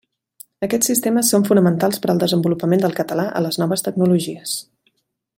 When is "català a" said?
3.03-3.45